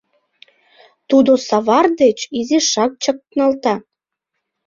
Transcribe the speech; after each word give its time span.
Тудо 1.09 1.31
савар 1.47 1.85
деч 2.01 2.19
изишак 2.39 2.91
чакналта. 3.03 3.75